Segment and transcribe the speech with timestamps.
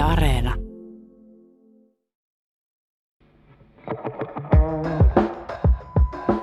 [0.00, 0.54] Yle Areena.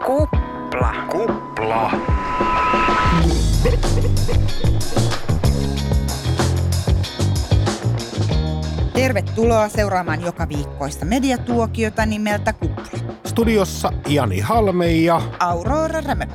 [0.06, 0.94] Kupla.
[1.12, 1.92] Kupla.
[8.94, 13.00] Tervetuloa seuraamaan joka viikkoista mediatuokiota nimeltä Kupla.
[13.26, 16.26] Studiossa Jani Halme ja Aurora Rämö.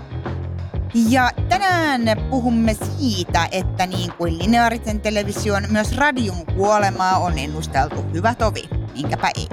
[0.94, 2.00] Ja tänään
[2.30, 9.30] puhumme siitä, että niin kuin lineaarisen television, myös radion kuolemaa on ennusteltu hyvä tovi, minkäpä
[9.36, 9.48] ei.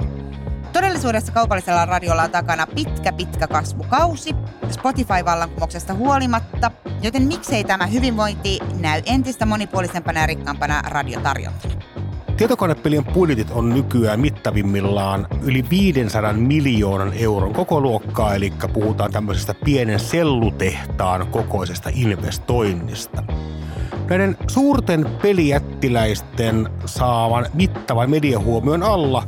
[0.72, 4.34] Todellisuudessa kaupallisella radiolla on takana pitkä pitkä kasvukausi
[4.70, 6.70] Spotify-vallankumouksesta huolimatta,
[7.02, 11.79] joten miksei tämä hyvinvointi näy entistä monipuolisempana ja rikkaampana radiotarjontana.
[12.40, 20.00] Tietokonepelien budjetit on nykyään mittavimmillaan yli 500 miljoonan euron koko luokkaa, eli puhutaan tämmöisestä pienen
[20.00, 23.22] sellutehtaan kokoisesta investoinnista.
[24.08, 29.22] Näiden suurten pelijättiläisten saavan mittavan mediahuomion alla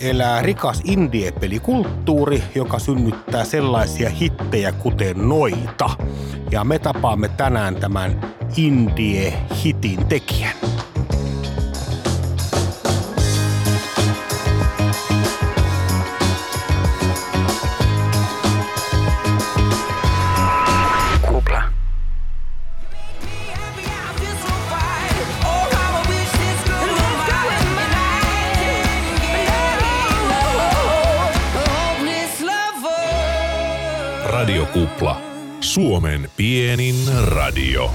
[0.00, 5.90] elää rikas indie-pelikulttuuri, joka synnyttää sellaisia hittejä kuten noita.
[6.50, 10.56] Ja me tapaamme tänään tämän indie-hitin tekijän.
[35.76, 37.90] Suomen pienin radio.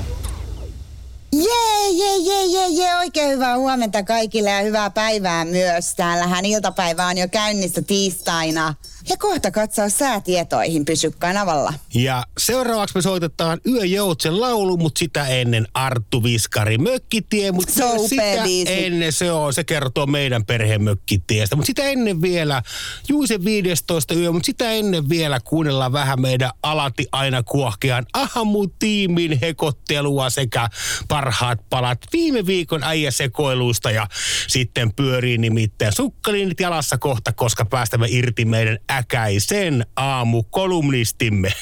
[1.33, 5.95] Jee, jee, jee, jee, jee, oikein hyvää huomenta kaikille ja hyvää päivää myös.
[5.95, 8.73] Täällähän iltapäivä on jo käynnissä tiistaina.
[9.09, 11.73] Ja kohta katsoa säätietoihin, pysy kanavalla.
[11.93, 17.51] Ja seuraavaksi me soitetaan Yöjoutsen laulu, mutta sitä ennen Arttu Viskari Mökkitie.
[17.51, 18.85] Mutta Se on sitä biisi.
[18.85, 21.55] ennen se on, se kertoo meidän perheen mökkitiestä.
[21.55, 22.61] Mutta sitä ennen vielä
[23.09, 30.29] Juisen 15 yö, mutta sitä ennen vielä kuunnellaan vähän meidän alati aina kuohkean Ahamu-tiimin hekottelua
[30.29, 30.69] sekä
[31.07, 34.07] parhaat palat viime viikon äijäsekoiluista ja
[34.51, 41.53] sitten pyörii nimittäin sukkaliinit jalassa kohta, koska päästämme irti meidän äkäisen aamukolumnistimme.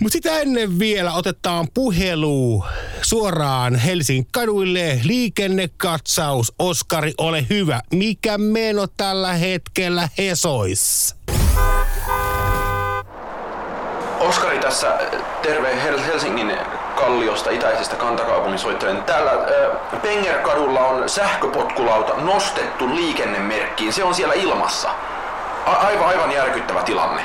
[0.00, 2.64] Mutta sitä ennen vielä otetaan puhelu
[3.02, 5.00] suoraan Helsingin kaduille.
[5.02, 6.52] Liikennekatsaus.
[6.58, 7.80] Oskari, ole hyvä.
[7.92, 11.14] Mikä meno tällä hetkellä Hesois?
[14.20, 14.98] Oskari tässä,
[15.42, 16.50] terve Hel- Helsingin
[16.94, 19.02] Kalliosta, itäisestä kantakaupungin soittelen.
[19.02, 23.92] Täällä äh, Pengerkadulla on sähköpotkulauta nostettu liikennemerkkiin.
[23.92, 24.90] Se on siellä ilmassa.
[25.66, 27.22] A- aivan, aivan järkyttävä tilanne.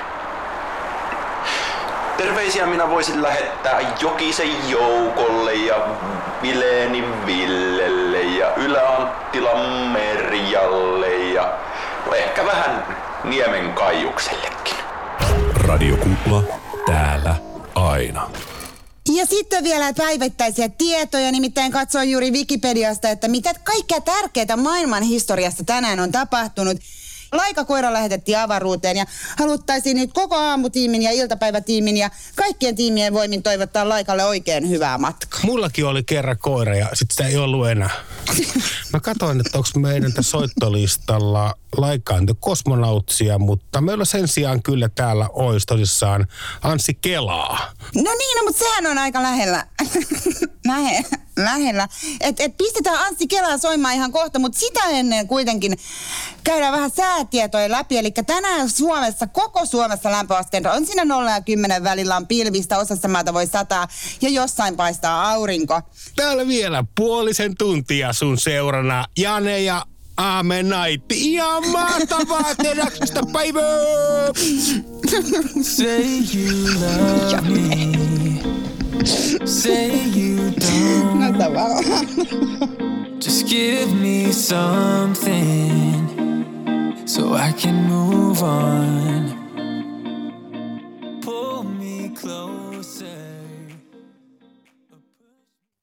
[2.18, 5.76] Terveisiä minä voisin lähettää Jokisen Joukolle ja
[6.42, 11.54] Vileeni Villelle ja Ylä-Anttilan Merjalle ja
[12.16, 12.86] ehkä vähän
[13.24, 14.76] Niemen Kaijuksellekin.
[15.68, 16.44] Radiokupla.
[16.86, 17.36] Täällä
[17.76, 18.22] aina.
[19.16, 25.64] Ja sitten vielä päivittäisiä tietoja, nimittäin katsoin juuri Wikipediasta, että mitä kaikkea tärkeää maailman historiassa
[25.64, 26.78] tänään on tapahtunut.
[27.32, 29.06] Laikakoira lähetettiin avaruuteen ja
[29.38, 35.40] haluttaisiin nyt koko aamutiimin ja iltapäivätiimin ja kaikkien tiimien voimin toivottaa Laikalle oikein hyvää matkaa.
[35.44, 37.90] Mullakin oli kerran koira ja sitten sitä ei ollut enää.
[38.94, 45.68] Mä katsoin, että onko meidän soittolistalla laikaantu kosmonautsia, mutta meillä sen sijaan kyllä täällä olisi
[45.68, 46.28] tosissaan
[46.62, 47.74] Anssi Kelaa.
[47.96, 49.68] No niin, no, mutta sehän on aika lähellä.
[50.68, 51.06] Lähe,
[51.38, 51.88] lähellä.
[52.22, 55.78] Et, et pistetään Anssi Kelaa soimaan ihan kohta, mutta sitä ennen kuitenkin
[56.44, 57.98] käydään vähän säätietoja läpi.
[57.98, 63.08] Eli tänään Suomessa, koko Suomessa lämpöasteet on siinä 0 ja 10 välillä on pilvistä, osassa
[63.08, 63.88] maata voi sataa
[64.22, 65.82] ja jossain paistaa aurinko.
[66.16, 69.86] Täällä vielä puolisen tuntia sun seurana Jane ja
[70.18, 71.32] Aamen Naitti.
[71.32, 73.64] Ihan mahtavaa teräksestä päivää!
[75.62, 76.04] Say
[76.34, 77.89] you love me.
[79.46, 80.90] Say you don't.
[83.26, 86.08] Just give me something
[87.06, 89.30] so I can move on.
[91.26, 93.08] Pull me closer.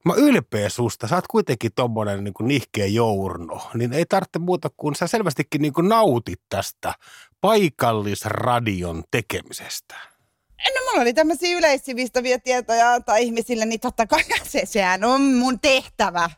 [0.05, 1.08] Mä ylpeä susta.
[1.08, 3.70] Sä oot kuitenkin tommonen niin kuin nihkeä journo.
[3.75, 6.94] Niin ei tarvitse muuta kuin sä selvästikin niin kuin nautit tästä
[7.41, 10.16] paikallisradion tekemisestä.
[10.75, 15.61] No mulla oli tämmöisiä yleissivistäviä tietoja antaa ihmisille, niin totta kai se, sehän on mun
[15.61, 16.31] tehtävä.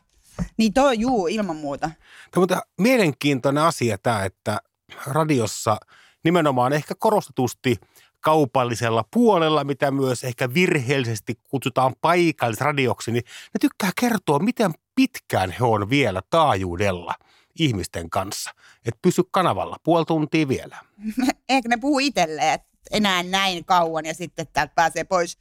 [0.57, 1.85] Niin toi juu, ilman muuta.
[1.85, 1.93] On
[2.35, 4.61] muuten mielenkiintoinen asia tämä, että
[5.07, 5.77] radiossa
[6.23, 7.77] nimenomaan ehkä korostetusti
[8.21, 15.65] kaupallisella puolella, mitä myös ehkä virheellisesti kutsutaan paikallisradioksi, niin ne tykkää kertoa, miten pitkään he
[15.65, 17.15] on vielä taajuudella
[17.59, 18.51] ihmisten kanssa.
[18.85, 20.77] Että pysy kanavalla puoli tuntia vielä.
[21.49, 25.37] Ehkä ne puhuu itselleen, että enää näin kauan ja sitten täältä pääsee pois.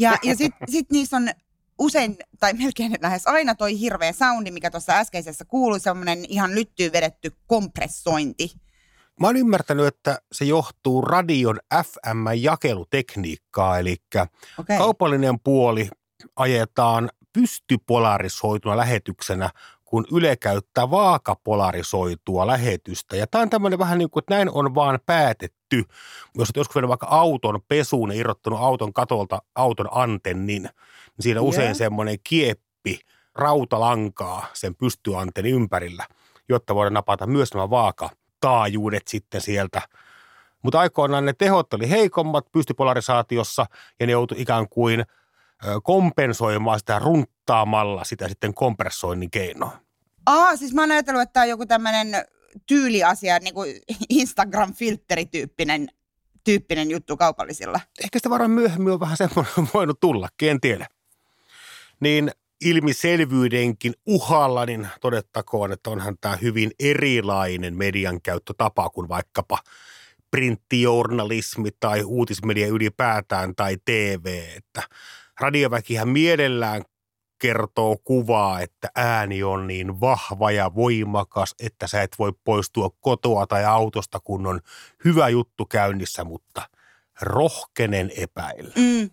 [0.00, 1.28] Ja, ja sitten sit niissä on
[1.78, 6.92] usein, tai melkein lähes aina toi hirveä soundi, mikä tuossa äskeisessä kuului, semmoinen ihan lyttyyn
[6.92, 8.52] vedetty kompressointi.
[9.20, 13.96] Mä oon ymmärtänyt, että se johtuu radion FM-jakelutekniikkaa, eli
[14.58, 14.78] Okei.
[14.78, 15.88] kaupallinen puoli
[16.36, 19.50] ajetaan pystypolarisoituna lähetyksenä,
[19.88, 23.16] kun Yle käyttää vaakapolarisoitua lähetystä.
[23.16, 25.76] Ja tämä on tämmöinen vähän niin kuin, että näin on vaan päätetty.
[26.34, 30.70] Jos olet joskus vienyt vaikka auton pesuun ja irrottanut auton katolta auton antennin, niin
[31.20, 31.48] siinä Joo.
[31.48, 33.00] usein semmoinen kieppi
[33.34, 36.06] rautalankaa sen pystyantennin ympärillä,
[36.48, 39.82] jotta voidaan napata myös nämä vaakataajuudet sitten sieltä
[40.62, 43.66] mutta aikoinaan ne tehot oli heikommat pystypolarisaatiossa
[44.00, 45.04] ja ne joutui ikään kuin
[45.82, 49.72] kompensoimaan sitä runttaamalla sitä sitten kompressoinnin keinoin.
[50.26, 52.08] Aa, siis mä oon ajatellut, että tämä on joku tämmöinen
[52.66, 53.76] tyyliasia, niin kuin
[54.10, 55.88] Instagram-filterityyppinen
[56.44, 57.80] tyyppinen juttu kaupallisilla.
[58.04, 60.86] Ehkä sitä varmaan myöhemmin on vähän semmoinen voinut tulla, en tiedä.
[62.00, 62.30] Niin
[62.60, 69.58] ilmiselvyydenkin uhalla, niin todettakoon, että onhan tämä hyvin erilainen median käyttötapa kuin vaikkapa
[70.30, 74.42] printtijournalismi tai uutismedia ylipäätään tai TV.
[74.56, 74.82] Että
[75.40, 76.82] radioväkihän mielellään
[77.38, 83.46] kertoo kuvaa, että ääni on niin vahva ja voimakas, että sä et voi poistua kotoa
[83.46, 84.60] tai autosta, kun on
[85.04, 86.62] hyvä juttu käynnissä, mutta
[87.20, 88.72] rohkenen epäillä.
[88.76, 89.10] Mm.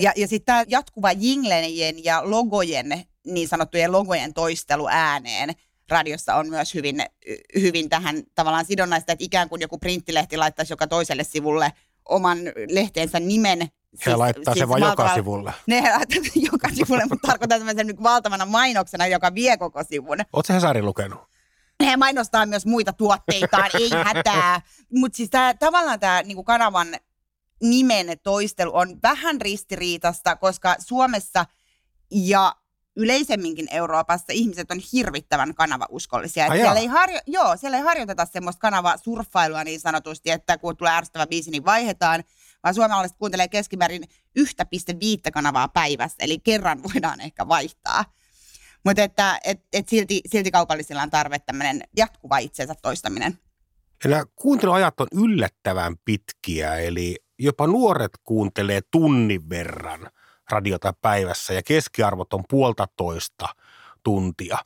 [0.00, 5.54] Ja, ja sitten tämä jatkuva jinglejen ja logojen, niin sanottujen logojen toistelu ääneen
[5.88, 6.96] radiossa on myös hyvin,
[7.60, 11.72] hyvin tähän tavallaan sidonnaista, että ikään kuin joku printtilehti laittaisi joka toiselle sivulle
[12.08, 12.38] oman
[12.70, 13.68] lehteensä nimen.
[14.06, 15.54] He laittaa sen vaan joka sivulle.
[15.66, 20.18] Ne laittaa sen joka sivulle, mutta tarkoitan tämmöisen niin valtavana mainoksena, joka vie koko sivun.
[20.32, 21.20] Oletko Hesarin lukenut?
[21.84, 24.60] He mainostaa myös muita tuotteitaan, ei hätää.
[24.92, 26.88] Mutta siis tää, tavallaan tämä niinku kanavan
[27.62, 31.46] nimen toistelu on vähän ristiriitasta, koska Suomessa
[32.10, 32.56] ja
[32.96, 36.46] yleisemminkin Euroopassa ihmiset on hirvittävän kanavauskollisia.
[36.46, 40.92] Ai siellä, ei harjo, joo, siellä ei harjoiteta semmoista kanavasurffailua niin sanotusti, että kun tulee
[40.92, 42.24] ärsyttävä biisi, niin vaihdetaan,
[42.64, 44.02] vaan suomalaiset kuuntelee keskimäärin
[44.38, 44.46] 1,5
[45.32, 48.04] kanavaa päivässä, eli kerran voidaan ehkä vaihtaa.
[48.84, 53.38] Mutta että et, et silti, silti kaupallisilla on tarve tämmöinen jatkuva itsensä toistaminen.
[54.04, 60.10] Ja nämä kuunteluajat on yllättävän pitkiä, eli jopa nuoret kuuntelee tunnin verran
[60.50, 63.48] radiota päivässä ja keskiarvot on puolta toista
[64.02, 64.58] tuntia.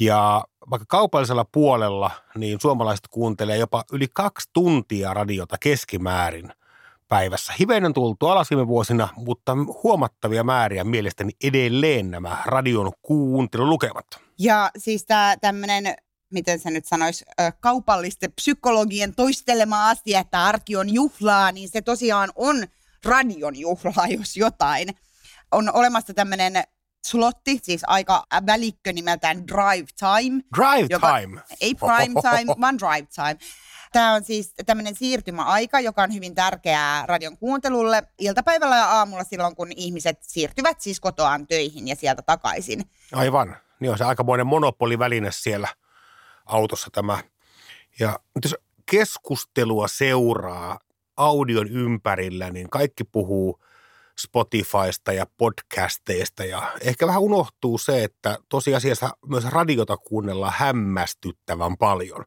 [0.00, 6.52] Ja vaikka kaupallisella puolella, niin suomalaiset kuuntelee jopa yli kaksi tuntia radiota keskimäärin
[7.14, 7.52] päivässä.
[7.60, 9.52] Hivenen tultu alas viime vuosina, mutta
[9.82, 14.06] huomattavia määriä mielestäni edelleen nämä radion kuuntelulukemat.
[14.38, 15.94] Ja siis tämä tämmöinen,
[16.30, 17.24] miten se nyt sanoisi,
[17.60, 22.56] kaupallisten psykologien toistelema asia, että arki on juhlaa, niin se tosiaan on
[23.04, 24.88] radion juhlaa, jos jotain.
[25.52, 26.52] On olemassa tämmöinen
[27.06, 30.42] slotti, siis aika välikkö nimeltään Drive Time.
[30.56, 31.40] Drive joka- time.
[31.60, 33.38] Ei prime time, vaan drive time.
[33.94, 39.56] Tämä on siis tämmöinen siirtymäaika, joka on hyvin tärkeää radion kuuntelulle iltapäivällä ja aamulla silloin,
[39.56, 42.84] kun ihmiset siirtyvät siis kotoaan töihin ja sieltä takaisin.
[43.12, 43.56] Aivan.
[43.80, 45.68] Niin on se aikamoinen monopoliväline siellä
[46.46, 47.18] autossa tämä.
[47.98, 48.56] Ja jos
[48.90, 50.78] keskustelua seuraa
[51.16, 53.64] audion ympärillä, niin kaikki puhuu
[54.18, 62.24] Spotifysta ja podcasteista ja ehkä vähän unohtuu se, että tosiasiassa myös radiota kuunnellaan hämmästyttävän paljon.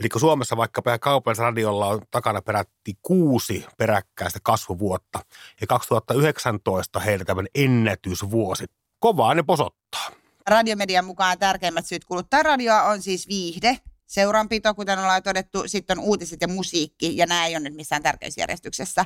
[0.00, 5.20] Eli Suomessa vaikka kaupallisella radiolla on takana peräti kuusi peräkkäistä kasvuvuotta
[5.60, 8.64] ja 2019 heillä tämmöinen ennätysvuosi.
[8.98, 10.10] Kovaa ne posottaa.
[10.46, 16.04] Radiomedian mukaan tärkeimmät syyt kuluttaa radioa on siis viihde, seuranpito, kuten ollaan todettu, sitten on
[16.04, 19.04] uutiset ja musiikki, ja nämä ei ole nyt missään tärkeysjärjestyksessä.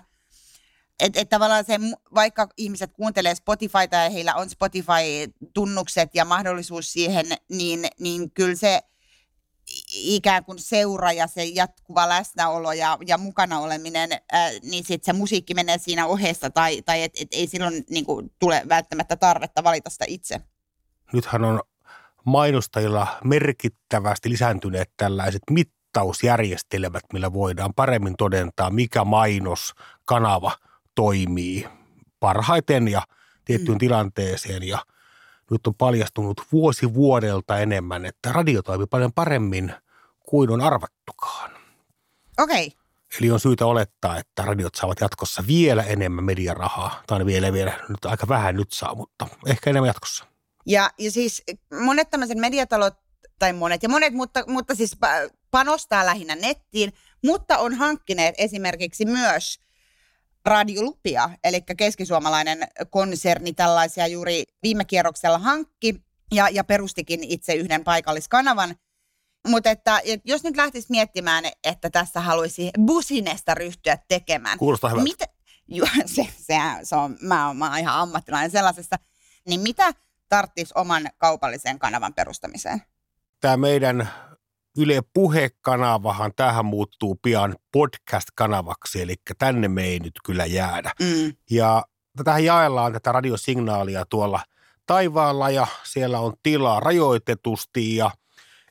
[1.01, 1.79] Että et tavallaan se,
[2.15, 8.83] vaikka ihmiset kuuntelee Spotifyta ja heillä on Spotify-tunnukset ja mahdollisuus siihen, niin, niin kyllä se
[9.93, 15.19] ikään kuin seura ja se jatkuva läsnäolo ja, ja mukana oleminen, ää, niin sitten se
[15.19, 19.65] musiikki menee siinä ohessa tai, tai et, et ei silloin niin kuin, tule välttämättä tarvetta
[19.65, 20.41] valita sitä itse.
[21.13, 21.61] nythän on
[22.25, 30.57] mainostajilla merkittävästi lisääntyneet tällaiset mittausjärjestelmät, millä voidaan paremmin todentaa, mikä mainoskanava
[30.95, 31.69] toimii
[32.21, 33.03] parhaiten ja
[33.45, 33.79] tiettyyn mm.
[33.79, 34.63] tilanteeseen.
[34.63, 34.79] Ja
[35.51, 39.75] nyt on paljastunut vuosi vuodelta enemmän, että radio toimii paljon paremmin
[40.19, 41.51] kuin on arvattukaan.
[42.39, 42.73] Okei,
[43.21, 47.03] Eli on syytä olettaa, että radiot saavat jatkossa vielä enemmän mediarahaa.
[47.07, 50.25] Tai vielä, vielä nyt aika vähän nyt saa, mutta ehkä enemmän jatkossa.
[50.67, 51.43] Ja, ja siis
[51.85, 52.95] monet tämmöiset mediatalot,
[53.39, 56.93] tai monet ja monet, mutta, mutta siis pa- panostaa lähinnä nettiin,
[57.25, 59.61] mutta on hankkineet esimerkiksi myös
[60.47, 62.59] radiolupia, eli keskisuomalainen
[62.91, 68.75] konserni tällaisia juuri viime kierroksella hankki ja, ja perustikin itse yhden paikalliskanavan.
[69.49, 74.59] Mutta että, jos nyt lähtisi miettimään, että tässä haluaisi businesta ryhtyä tekemään.
[74.59, 75.11] Kuulostaa hyvältä.
[75.11, 75.25] Mitä,
[75.77, 78.97] ju, se, se, se on, mä, oon, mä oon ihan ammattilainen sellaisessa.
[79.49, 79.95] Niin mitä
[80.29, 82.83] tarttisi oman kaupallisen kanavan perustamiseen?
[83.41, 84.11] Tämä meidän
[84.79, 90.93] Yle Puhe-kanavahan, tähän muuttuu pian podcast-kanavaksi, eli tänne me ei nyt kyllä jäädä.
[91.01, 91.33] Mm.
[91.51, 91.85] Ja
[92.17, 94.41] tätähän jaellaan tätä radiosignaalia tuolla
[94.87, 97.97] taivaalla ja siellä on tilaa rajoitetusti.
[97.97, 98.11] Ja,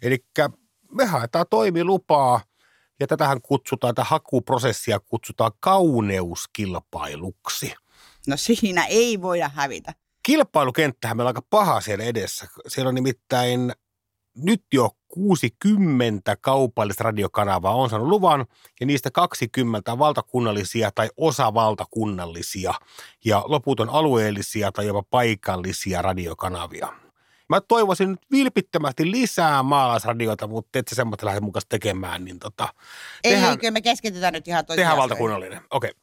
[0.01, 0.25] eli
[0.91, 2.41] me haetaan toimilupaa
[3.00, 7.74] ja tätähän kutsutaan, tätä hakuprosessia kutsutaan kauneuskilpailuksi.
[8.27, 9.93] No siinä ei voida hävitä.
[10.24, 12.48] Kilpailukenttähän meillä on aika paha siellä edessä.
[12.67, 13.74] Siellä on nimittäin
[14.36, 18.46] nyt jo 60 kaupallista radiokanavaa on saanut luvan
[18.80, 22.74] ja niistä 20 valtakunnallisia tai osavaltakunnallisia
[23.25, 26.88] ja loput on alueellisia tai jopa paikallisia radiokanavia.
[27.50, 32.68] Mä toivoisin nyt vilpittömästi lisää maalaisradioita, mutta et sä semmoista lähde mukaan tekemään, niin tota,
[33.24, 35.62] Ei, tehdään, kyllä me keskitytään nyt ihan toisiin tehdään valtakunnallinen.
[35.72, 35.89] Okei.
[35.89, 36.01] Okay.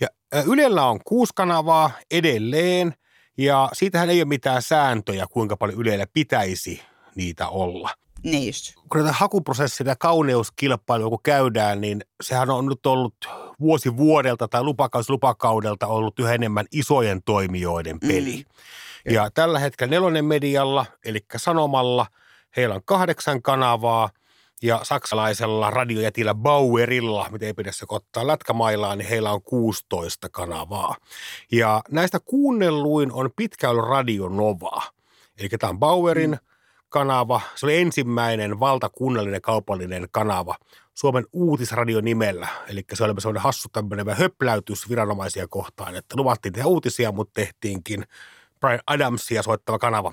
[0.00, 0.08] Ja
[0.46, 2.94] Ylellä on kuusi kanavaa edelleen
[3.38, 6.82] ja siitähän ei ole mitään sääntöjä, kuinka paljon Ylellä pitäisi
[7.14, 7.90] niitä olla
[8.24, 8.74] Just.
[8.88, 13.14] kun näitä hakuprosessia ja kauneuskilpailua kun käydään, niin sehän on nyt ollut
[13.60, 18.44] vuosi vuodelta tai lupakausi lupakaudelta ollut yhä enemmän isojen toimijoiden peli.
[19.06, 19.14] Mm.
[19.14, 22.06] Ja tällä hetkellä nelonen medialla, eli Sanomalla,
[22.56, 24.10] heillä on kahdeksan kanavaa
[24.62, 30.96] ja saksalaisella radiojätillä Bauerilla, mitä ei pidä sekoittaa lätkämaillaan, niin heillä on 16 kanavaa.
[31.52, 34.82] Ja näistä kuunnelluin on pitkä ollut Radio Nova.
[35.38, 36.47] Eli tämä on Bauerin mm
[36.88, 37.40] kanava.
[37.54, 40.56] Se oli ensimmäinen valtakunnallinen kaupallinen kanava
[40.94, 42.48] Suomen uutisradio nimellä.
[42.68, 48.04] Eli se oli sellainen hassu tämmöinen höpläytys viranomaisia kohtaan, että luvattiin tehdä uutisia, mutta tehtiinkin
[48.60, 50.12] Brian Adamsia soittava kanava.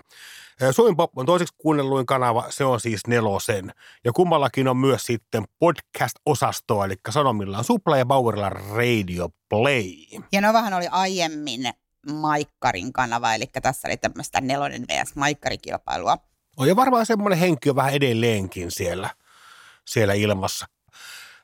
[0.72, 3.72] Suomen Pop on toiseksi kuunnelluin kanava, se on siis nelosen.
[4.04, 10.22] Ja kummallakin on myös sitten podcast-osastoa, eli Sanomilla on Supla ja Bauerilla Radio Play.
[10.32, 11.62] Ja Novahan oli aiemmin
[12.12, 15.16] Maikkarin kanava, eli tässä oli tämmöistä nelonen vs.
[15.16, 16.18] Maikkarikilpailua.
[16.58, 19.10] On ja varmaan semmoinen henki vähän edelleenkin siellä,
[19.86, 20.66] siellä ilmassa.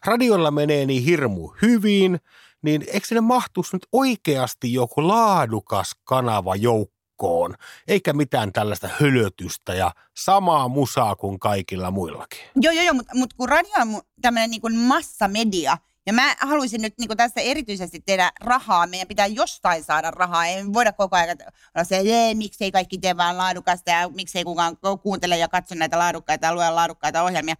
[0.06, 2.20] Radiolla menee niin hirmu hyvin,
[2.62, 7.56] niin eikö sinne mahtuisi nyt oikeasti joku laadukas kanava joukkoon,
[7.88, 12.40] eikä mitään tällaista hölötystä ja samaa musaa kuin kaikilla muillakin.
[12.56, 16.94] Joo, joo, joo, mutta mut kun radio on tämmöinen niin massamedia, ja mä haluaisin nyt
[16.98, 18.88] niin tässä erityisesti tehdä rahaa.
[18.88, 20.46] Meidän pitää jostain saada rahaa.
[20.46, 21.38] Ei voida koko ajan
[21.76, 26.00] olla se, että miksei kaikki tee vaan laadukasta ja miksei kukaan kuuntele ja katso näitä
[26.00, 27.56] laadukkaita ja laadukkaita ohjelmia.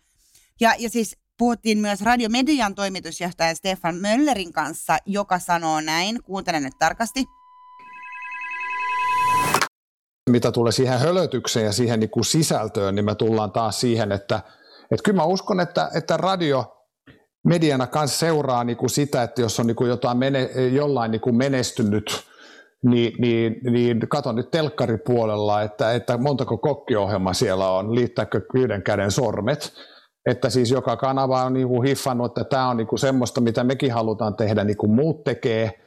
[0.60, 6.24] Ja, ja siis puhuttiin myös radiomedian toimitusjohtaja Stefan Möllerin kanssa, joka sanoo näin.
[6.24, 7.26] Kuuntelen nyt tarkasti.
[10.30, 14.36] Mitä tulee siihen hölötykseen ja siihen niin kuin sisältöön, niin me tullaan taas siihen, että,
[14.92, 16.81] että kyllä mä uskon, että, että radio
[17.44, 21.22] mediana kanssa seuraa niin kuin sitä, että jos on niin kuin jotain mene, jollain niin
[21.22, 22.24] kuin menestynyt,
[22.84, 29.12] niin, niin, niin katon nyt telkkaripuolella, että, että montako kokkiohjelma siellä on, liittääkö yhden käden
[29.12, 29.74] sormet,
[30.26, 33.64] että siis joka kanava on niin kuin hiffannut, että tämä on niin kuin semmoista, mitä
[33.64, 35.82] mekin halutaan tehdä, niin kuin muut tekee,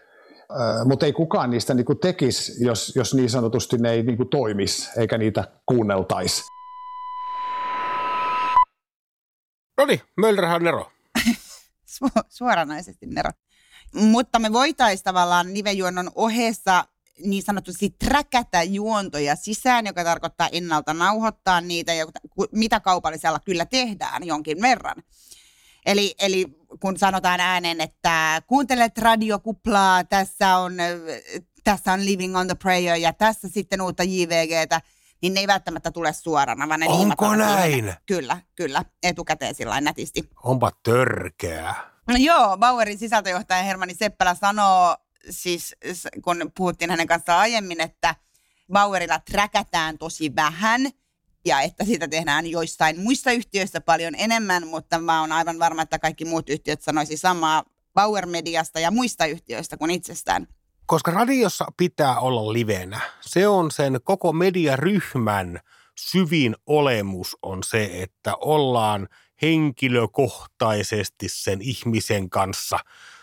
[0.85, 4.29] mutta ei kukaan niistä niin kuin tekisi, jos, jos niin sanotusti ne ei niin kuin
[4.29, 6.43] toimisi, eikä niitä kuunneltaisi.
[9.79, 10.94] No niin, Möllerhän Nero.
[11.95, 13.31] Su- suoranaisesti Nero.
[13.95, 16.85] Mutta me voitaisiin tavallaan livejuonnon ohessa
[17.25, 21.93] niin sanotusti träkätä juontoja sisään, joka tarkoittaa ennalta nauhoittaa niitä,
[22.53, 25.03] mitä kaupallisella kyllä tehdään jonkin verran.
[25.87, 26.47] Eli, eli
[26.81, 30.73] kun sanotaan ääneen, että kuuntelet radiokuplaa, tässä on,
[31.65, 34.81] tässä on Living on the Prayer ja tässä sitten uutta JVGtä,
[35.23, 37.95] niin ne ei välttämättä tule suorana, vaan ne Onko näin?
[38.07, 40.31] Kyllä, kyllä, etukäteen sillä nätisti.
[40.45, 41.95] Onpa törkeää.
[42.09, 44.97] No joo, Bauerin sisältöjohtaja Hermanni Seppälä sanoo,
[45.31, 45.75] siis
[46.23, 48.15] kun puhuttiin hänen kanssaan aiemmin, että
[48.73, 50.91] Bauerilla träkätään tosi vähän
[51.45, 55.99] ja että sitä tehdään joissain muissa yhtiöissä paljon enemmän, mutta mä oon aivan varma, että
[55.99, 60.47] kaikki muut yhtiöt sanoisi samaa Bauer-mediasta ja muista yhtiöistä kuin itsestään.
[60.87, 63.01] Koska radiossa pitää olla livenä.
[63.21, 65.61] Se on sen koko mediaryhmän
[65.99, 69.09] syvin olemus on se, että ollaan
[69.43, 72.79] henkilökohtaisesti sen ihmisen kanssa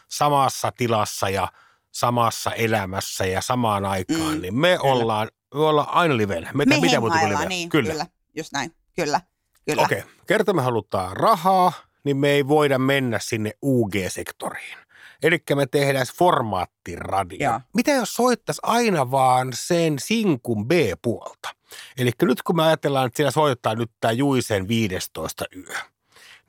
[0.07, 1.47] samassa tilassa ja
[1.91, 4.93] samassa elämässä ja samaan aikaan, Mm, niin me kyllä.
[4.93, 6.51] ollaan, me ollaan aina livenä.
[6.53, 7.45] Me, Me mitä muuta kuin livenä.
[7.49, 7.91] niin, kyllä.
[7.91, 8.05] kyllä.
[8.37, 9.21] Just näin, kyllä.
[9.65, 9.81] kyllä.
[9.83, 10.11] Okei, okay.
[10.27, 14.77] kerta me halutaan rahaa, niin me ei voida mennä sinne UG-sektoriin.
[15.23, 17.49] Eli me tehdään formaattiradio.
[17.49, 17.59] Joo.
[17.73, 21.49] Mitä jos soittaisi aina vaan sen sinkun B-puolta?
[21.97, 25.75] Eli nyt kun me ajatellaan, että siellä soittaa nyt tämä Juisen 15 yö,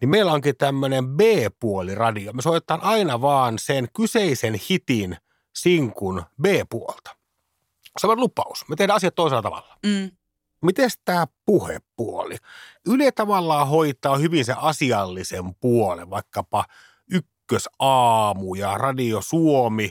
[0.01, 2.33] niin meillä onkin tämmöinen B-puoliradio.
[2.33, 5.17] Me soitetaan aina vaan sen kyseisen hitin
[5.53, 7.17] sinkun B-puolta.
[7.99, 8.69] Se on lupaus.
[8.69, 9.79] Me tehdään asiat toisella tavalla.
[9.87, 10.11] Mm.
[10.63, 12.37] Miten tämä puhepuoli?
[12.87, 16.65] Yle tavallaan hoitaa hyvin se asiallisen puolen, vaikkapa
[17.53, 19.91] Ykkösaamu ja Radio Suomi,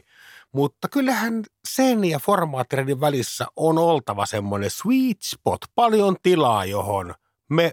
[0.51, 7.15] mutta kyllähän sen ja formaattiradion välissä on oltava semmoinen sweet spot, paljon tilaa, johon
[7.49, 7.71] me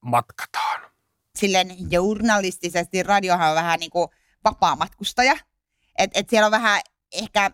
[0.00, 0.90] matkataan.
[1.38, 4.08] silleen journalistisesti radiohan on vähän niin kuin
[4.44, 5.36] vapaamatkustaja.
[5.98, 6.80] Että et siellä on vähän
[7.12, 7.50] ehkä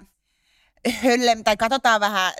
[1.02, 2.32] hölle, tai katsotaan vähän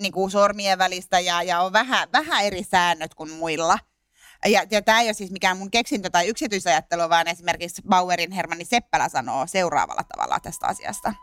[0.00, 3.78] niin kuin sormien välistä ja, ja on vähän, vähän eri säännöt kuin muilla.
[4.48, 8.64] Ja, ja tämä ei ole siis mikään mun keksintö tai yksityisajattelu, vaan esimerkiksi Bauerin Hermanni
[8.64, 11.14] Seppälä sanoo seuraavalla tavalla tästä asiasta.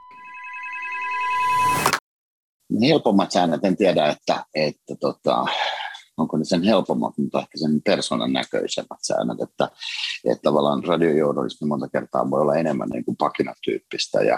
[2.81, 5.45] helpommat säännöt, en tiedä, että, että tota,
[6.17, 9.69] onko ne sen helpommat, mutta ehkä sen persoonan näköisemmät säännöt, että,
[10.25, 14.37] että tavallaan radiojournalismi monta kertaa voi olla enemmän niin kuin pakinatyyppistä ja,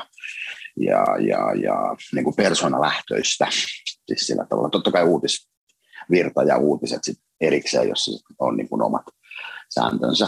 [0.79, 3.47] ja, ja, ja niin kuin persoonalähtöistä.
[4.07, 8.81] Siis sillä tavalla, totta kai uutisvirta ja uutiset sit erikseen, jossa sit on niin kuin
[8.81, 9.05] omat
[9.69, 10.27] sääntönsä.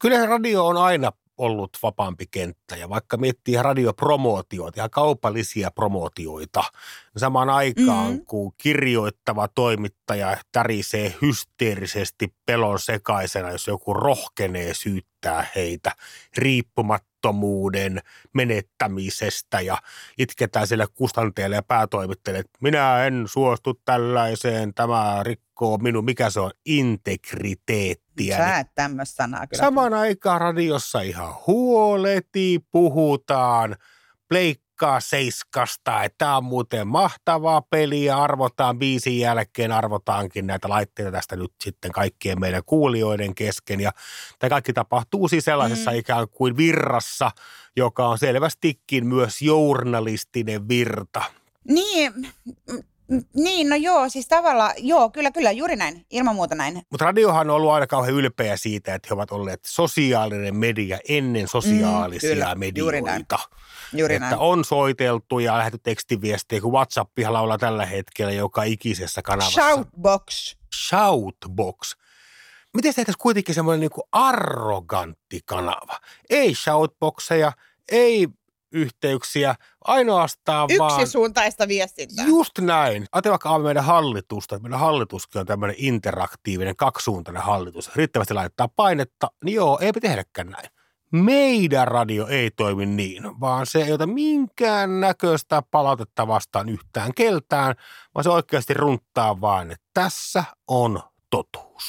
[0.00, 6.60] Kyllä radio on aina ollut vapaampi kenttä ja vaikka miettii ihan radiopromootioita, ihan kaupallisia promootioita,
[7.14, 8.10] niin samaan aikaan Mhm.
[8.12, 8.26] mm-hmm.
[8.26, 15.92] kun kirjoittava toimittaja tärisee hysteerisesti pelon sekaisena, jos joku rohkenee syyttää heitä
[17.22, 18.00] riippumattomuuden
[18.34, 19.78] menettämisestä ja
[20.18, 26.40] itketään sille kustanteelle ja päätoimittajalle, että minä en suostu tällaiseen, tämä rikkoo minun, mikä se
[26.40, 28.36] on, integriteettiä.
[28.36, 29.60] Sä et tämmöistä sanaa kyllä.
[29.60, 33.76] Samaan aikaan radiossa ihan huoleti, puhutaan,
[34.82, 41.36] pleikkaa seiskasta, että tämä on muuten mahtavaa peliä, arvotaan biisin jälkeen, arvotaankin näitä laitteita tästä
[41.36, 43.80] nyt sitten kaikkien meidän kuulijoiden kesken.
[43.80, 43.92] Ja
[44.38, 45.96] tämä kaikki tapahtuu siis sellaisessa Mm.
[45.96, 47.30] ikään kuin virrassa,
[47.76, 51.22] joka on selvästikin myös journalistinen virta.
[51.68, 52.12] Niin,
[53.34, 56.82] niin, no joo, siis tavallaan, joo, kyllä, kyllä, juuri näin, ilman muuta näin.
[56.90, 61.48] Mutta radiohan on ollut aina kauhean ylpeä siitä, että he ovat olleet sosiaalinen media ennen
[61.48, 63.14] sosiaalisia Mm, kyllä, juuri näin.
[63.14, 63.38] medioita.
[63.92, 64.38] Juuri että näin.
[64.40, 69.60] on soiteltu ja lähetty tekstiviestejä, kun WhatsAppihan laulaa tällä hetkellä joka ikisessä kanavassa.
[69.62, 70.56] Shoutbox.
[70.88, 71.94] Shoutbox.
[72.74, 75.98] Miten se tehtäisiin kuitenkin semmoinen niin arrogantti kanava?
[76.30, 77.52] Ei shoutboxeja,
[77.92, 78.28] ei
[78.72, 81.00] yhteyksiä, ainoastaan vaan...
[81.00, 82.26] Yksisuuntaista viestintää.
[82.26, 83.06] Just näin.
[83.12, 84.58] Ajatellaan vaikka meidän hallitusta.
[84.58, 87.96] Meidän hallituskin on tämmöinen interaktiivinen, kaksisuuntainen hallitus.
[87.96, 90.68] Riittävästi laittaa painetta, niin joo, eipä tehdäkään näin.
[91.12, 97.74] Meidän radio ei toimi niin, vaan se ei ota minkään näköistä palautetta vastaan yhtään keltään,
[98.14, 101.84] vaan se oikeasti runttaa vaan, että tässä on totuus.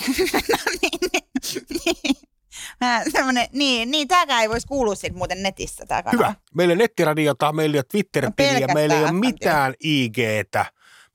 [2.82, 6.24] Vähän semmonen, niin, niin tämäkään ei voisi kuulua sitten muuten netissä tämä kanava.
[6.24, 6.36] Hyvä.
[6.54, 10.66] Meillä ei nettiradiota, meillä ei ole Twitter-tiliä, pelkästään meillä ei ole mitään IGtä.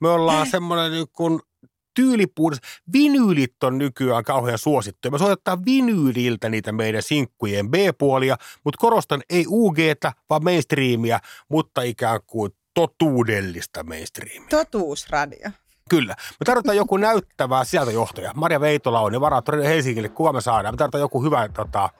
[0.01, 1.41] Me ollaan semmoinen niin kuin
[1.95, 2.61] tyylipuhdas.
[2.93, 5.13] Vinyylit on nykyään kauhean suosittuja.
[5.13, 12.21] Me soitetaan vinyyliltä niitä meidän sinkkujen B-puolia, mutta korostan ei UGtä, vaan mainstreamia, mutta ikään
[12.27, 14.49] kuin totuudellista mainstreamia.
[14.51, 15.51] Totuusradio.
[15.89, 16.15] Kyllä.
[16.19, 18.33] Me tarvitaan joku näyttävää sisältöjohtaja.
[18.35, 20.09] Maria Veitola on ja varattu Helsingille.
[20.09, 20.75] Kuka me saadaan?
[20.75, 21.91] Me tarvitaan joku hyvä tota,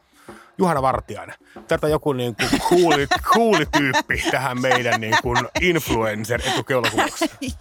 [0.59, 1.37] Juhana Vartiainen.
[1.55, 7.31] Me tarvitaan joku niin kuin cooli, cooli tyyppi tähän meidän niin kuin influencer etukeulakuvaksi.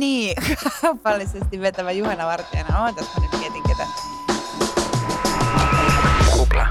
[0.00, 0.36] niin,
[0.80, 2.76] kaupallisesti vetävä Juhana Vartijainen.
[2.76, 3.86] Ootas mä nyt mietin ketä.
[6.32, 6.66] Kupla.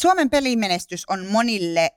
[0.00, 1.90] Suomen pelimenestys on monille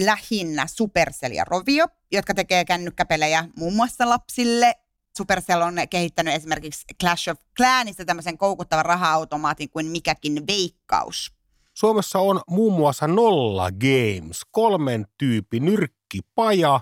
[0.00, 4.74] lähinnä Supercell ja Rovio, jotka tekee kännykkäpelejä muun muassa lapsille.
[5.16, 11.32] Supercell on kehittänyt esimerkiksi Clash of Clanista tämmöisen koukuttavan raha-automaatin kuin mikäkin veikkaus.
[11.74, 16.80] Suomessa on muun muassa Nolla Games, kolmen tyyppi nyrkkipaja,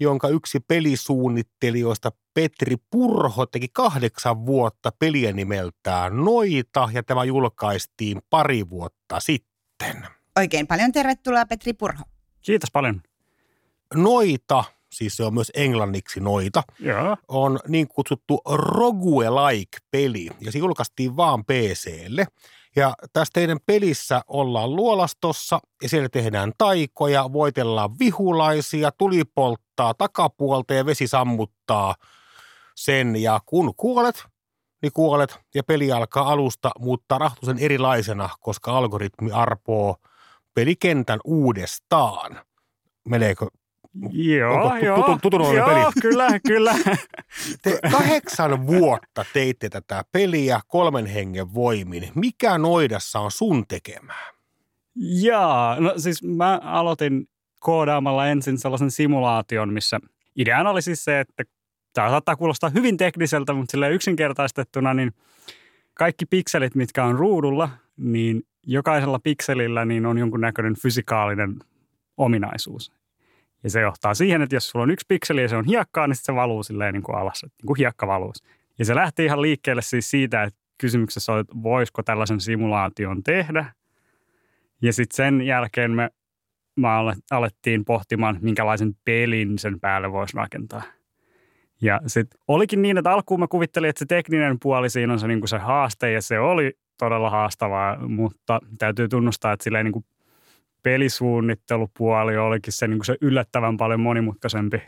[0.00, 8.70] jonka yksi pelisuunnittelijoista Petri Purho teki kahdeksan vuotta peliä nimeltään Noita, ja tämä julkaistiin pari
[8.70, 10.06] vuotta sitten.
[10.36, 12.04] Oikein paljon tervetuloa Petri Purho.
[12.42, 13.02] Kiitos paljon.
[13.94, 17.16] Noita siis se on myös englanniksi noita, Joo.
[17.28, 22.26] on niin kutsuttu Rogue-like-peli, ja se julkaistiin vaan PClle.
[22.76, 30.74] Ja tässä teidän pelissä ollaan luolastossa, ja siellä tehdään taikoja, voitellaan vihulaisia, tuli polttaa takapuolta
[30.74, 31.94] ja vesi sammuttaa
[32.74, 33.16] sen.
[33.16, 34.24] Ja kun kuolet,
[34.82, 39.96] niin kuolet, ja peli alkaa alusta muuttaa rahtusen erilaisena, koska algoritmi arpoo
[40.54, 42.40] pelikentän uudestaan.
[43.08, 43.46] Meneekö
[44.12, 45.18] Joo, Onko tu- joo.
[45.22, 45.84] tutu- joo, peli?
[46.02, 46.74] kyllä, kyllä.
[47.62, 52.08] Te kahdeksan vuotta teitte tätä peliä kolmen hengen voimin.
[52.14, 54.30] Mikä noidassa on sun tekemää?
[55.22, 60.00] Jaa, no siis mä aloitin koodaamalla ensin sellaisen simulaation, missä
[60.36, 61.44] ideana oli siis se, että
[61.92, 65.12] tämä saattaa kuulostaa hyvin tekniseltä, mutta sille yksinkertaistettuna, niin
[65.94, 71.56] kaikki pikselit, mitkä on ruudulla, niin jokaisella pikselillä niin on jonkunnäköinen fysikaalinen
[72.16, 72.92] ominaisuus.
[73.64, 76.16] Ja se johtaa siihen, että jos sulla on yksi pikseli ja se on hiekkaa, niin
[76.16, 78.32] se valuu silleen niin kuin alas, niin kuin hiekka.
[78.78, 83.64] Ja se lähti ihan liikkeelle siis siitä, että kysymyksessä oli, että voisiko tällaisen simulaation tehdä.
[84.82, 86.10] Ja sitten sen jälkeen me,
[86.76, 90.82] me ale- alettiin pohtimaan, minkälaisen pelin sen päälle voisi rakentaa.
[91.82, 95.28] Ja sitten olikin niin, että alkuun mä kuvittelin, että se tekninen puoli siinä on se,
[95.28, 96.72] niin kuin se haaste, ja se oli
[97.06, 100.04] todella haastavaa, mutta täytyy tunnustaa, että silleen niin kuin
[100.82, 104.82] pelisuunnittelupuoli olikin se, niin kuin se yllättävän paljon monimutkaisempi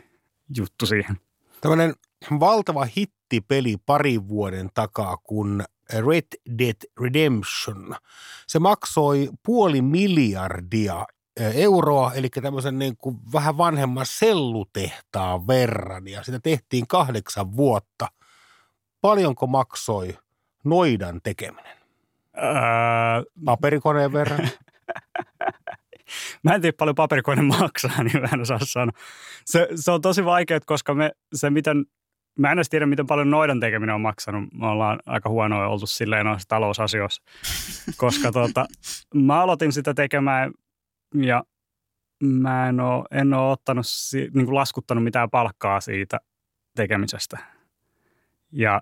[0.57, 1.17] juttu siihen.
[1.61, 1.93] Tämmöinen
[2.39, 7.95] valtava hittipeli parin vuoden takaa, kun Red Dead Redemption.
[8.47, 11.05] Se maksoi puoli miljardia
[11.39, 18.07] eh, euroa, eli tämmöisen niin kuin vähän vanhemman sellutehtaan verran, ja sitä tehtiin kahdeksan vuotta.
[19.01, 20.17] Paljonko maksoi
[20.63, 21.74] noidan tekeminen?
[22.37, 24.39] Öö, Paperikoneen verran?
[26.43, 28.97] Mä en tiedä paljon paperikone maksaa, niin mä en osaa sanoa.
[29.45, 31.85] Se, se on tosi vaikea, koska me, se miten,
[32.39, 34.53] mä en edes tiedä, miten paljon noidan tekeminen on maksanut.
[34.53, 37.21] Me ollaan aika huonoja oltu silleen noissa talousasioissa.
[37.97, 38.65] Koska tota,
[39.15, 40.51] mä aloitin sitä tekemään
[41.15, 41.43] ja
[42.23, 46.19] mä en ole, en ole ottanut, niin kuin laskuttanut mitään palkkaa siitä
[46.75, 47.37] tekemisestä.
[48.51, 48.81] Ja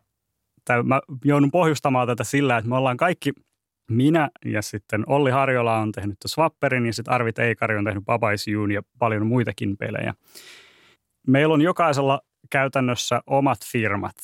[0.66, 3.34] tää, mä joudun pohjustamaan tätä sillä, että me ollaan kaikki–
[3.90, 8.32] minä ja sitten Olli Harjola on tehnyt Swapperin ja sitten Arvit Eikari on tehnyt Baba
[8.32, 10.14] Is Youn ja paljon muitakin pelejä.
[11.28, 14.16] Meillä on jokaisella käytännössä omat firmat.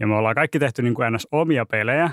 [0.00, 2.10] Ja me ollaan kaikki tehty niin kuin omia pelejä.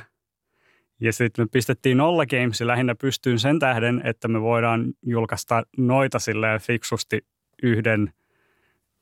[1.02, 6.20] Ja sitten me pistettiin Nolla Games lähinnä pystyyn sen tähden, että me voidaan julkaista noita
[6.20, 7.26] silleen fiksusti
[7.63, 8.13] yhden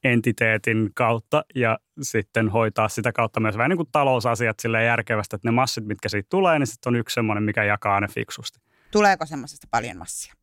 [0.05, 5.47] entiteetin kautta ja sitten hoitaa sitä kautta myös vähän niin kuin talousasiat sille järkevästi, että
[5.47, 8.59] ne massit, mitkä siitä tulee, niin sitten on yksi semmoinen, mikä jakaa ne fiksusti.
[8.91, 10.33] Tuleeko semmoisesta paljon massia?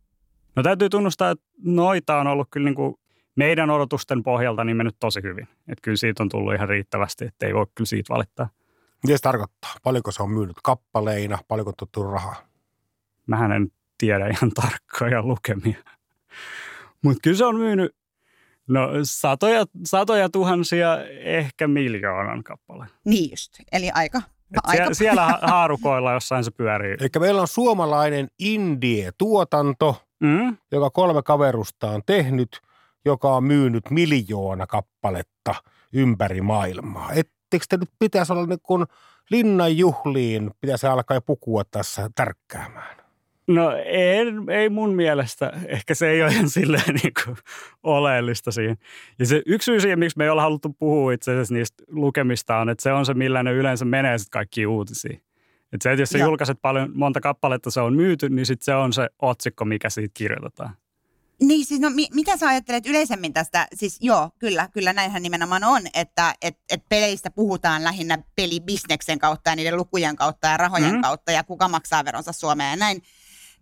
[0.56, 2.94] No täytyy tunnustaa, että noita on ollut kyllä niin kuin
[3.36, 5.48] meidän odotusten pohjalta niin mennyt tosi hyvin.
[5.68, 8.48] Että kyllä siitä on tullut ihan riittävästi, että ei voi kyllä siitä valittaa.
[9.02, 9.74] Mitä se tarkoittaa?
[9.82, 11.38] Paljonko se on myynyt kappaleina?
[11.48, 12.48] Paljonko on tullut rahaa?
[13.26, 15.82] Mähän en tiedä ihan tarkkoja lukemia.
[17.02, 17.96] Mutta kyllä se on myynyt
[18.68, 22.86] no, satoja, satoja tuhansia, ehkä miljoonan kappale.
[23.04, 26.96] Niin just, eli aika, Et aika siellä, siellä ha- haarukoilla jossain se pyörii.
[27.00, 30.56] Eli meillä on suomalainen indie-tuotanto, Mm?
[30.72, 32.60] joka kolme kaverusta on tehnyt,
[33.04, 35.54] joka on myynyt miljoona kappaletta
[35.92, 37.08] ympäri maailmaa.
[37.10, 38.84] Etteikö te nyt pitäisi olla niin kuin
[39.30, 42.96] linnan juhliin, pitäisi alkaa jo pukua tässä tärkkäämään?
[43.46, 44.18] No ei,
[44.50, 45.52] ei mun mielestä.
[45.66, 47.36] Ehkä se ei ole ihan silleen niin kuin
[47.82, 48.76] oleellista siihen.
[49.18, 52.56] Ja se yksi syy siihen, miksi me ei olla haluttu puhua itse asiassa niistä lukemista
[52.56, 55.22] on, että se on se, millä ne yleensä menee sitten kaikkiin uutisiin.
[55.72, 56.28] Että se, että jos sä Joo.
[56.28, 60.12] julkaiset paljon, monta kappaletta se on myyty, niin sitten se on se otsikko, mikä siitä
[60.14, 60.76] kirjoitetaan.
[61.40, 63.66] Niin siis no mi- mitä sä ajattelet yleisemmin tästä?
[63.74, 69.50] Siis joo, kyllä, kyllä näinhän nimenomaan on, että et, et peleistä puhutaan lähinnä pelibisneksen kautta
[69.50, 70.96] ja niiden lukujen kautta ja rahojen Mhm.
[70.96, 71.02] mm.
[71.02, 73.02] kautta ja kuka maksaa veronsa Suomeen ja näin.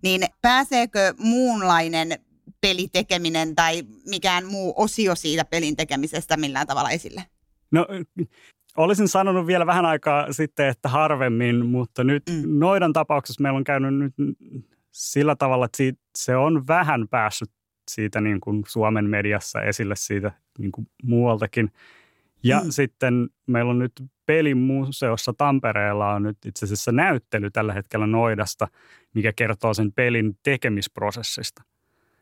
[0.03, 2.19] Niin pääseekö muunlainen
[2.61, 7.23] pelitekeminen tai mikään muu osio siitä pelin tekemisestä millään tavalla esille?
[7.71, 7.87] No
[8.77, 12.43] olisin sanonut vielä vähän aikaa sitten, että harvemmin, mutta nyt mm.
[12.59, 14.15] Noidan tapauksessa meillä on käynyt nyt
[14.91, 17.51] sillä tavalla, että se on vähän päässyt
[17.91, 21.73] siitä niin kuin Suomen mediassa esille siitä niin kuin muualtakin.
[22.43, 22.71] Ja mm.
[22.71, 23.93] Sitten meillä on nyt
[24.27, 28.69] pelimuseossa Tampereella on nyt itse asiassa näyttely tällä hetkellä Noidasta,
[29.15, 31.63] mikä kertoo sen pelin tekemisprosessista.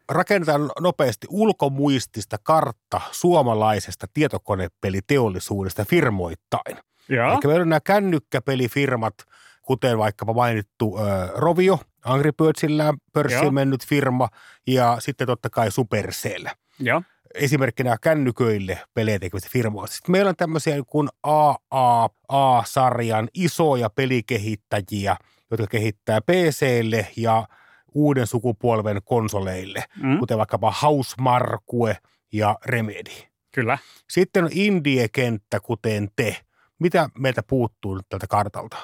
[0.08, 6.76] Rakennetaan nopeasti ulkomuistista kartta suomalaisesta tietokonepeliteollisuudesta firmoittain.
[7.08, 7.32] Joo.
[7.32, 9.14] Eli meillä on nämä kännykkäpelifirmat,
[9.62, 11.02] kuten vaikkapa mainittu ö,
[11.34, 14.28] Rovio, Angry Birdsillä pörssiin mennyt firma,
[14.66, 16.46] ja sitten totta kai Supercell.
[16.80, 17.02] Joo.
[17.34, 19.96] Esimerkkinä kännyköille pelejä tekevistä firmoista.
[19.96, 25.16] Sitten meillä on tämmöisiä kuin AAA-sarjan isoja pelikehittäjiä,
[25.50, 27.48] jotka kehittää PClle ja
[27.94, 30.18] uuden sukupolven konsoleille, Mm.
[30.18, 31.96] kuten vaikkapa Housemarque
[32.32, 33.10] ja Remedy.
[33.52, 33.78] Kyllä.
[34.10, 36.36] Sitten on indie-kenttä, kuten te.
[36.78, 38.76] Mitä meiltä puuttuu nyt tältä kartalta?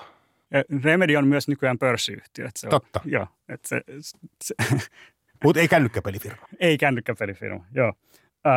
[0.52, 2.46] Eh, Remedy on myös nykyään pörssiyhtiö.
[2.46, 3.00] Että se on, Totta.
[3.04, 3.80] Joo, että se,
[4.44, 4.54] se,
[5.44, 6.46] Mutta ei kännykkäpelifirma.
[6.60, 7.92] ei kännykkäpelifirma, joo.
[8.46, 8.52] Öö,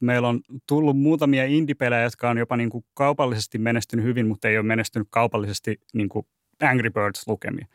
[0.00, 4.58] meillä on tullut muutamia indie-pelejä, jotka on jopa niin kuin kaupallisesti menestynyt hyvin, mutta ei
[4.58, 6.26] ole menestynyt kaupallisesti niin kuin
[6.62, 7.66] Angry Birds-lukemia.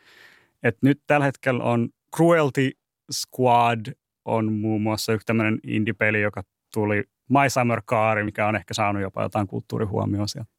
[0.62, 2.70] Et nyt tällä hetkellä on Cruelty
[3.12, 3.92] Squad
[4.24, 6.42] on muun muassa yksi tämmöinen indie-peli, joka
[6.74, 10.55] tuli My Summer Car, mikä on ehkä saanut jopa jotain kulttuurihuomioon sieltä.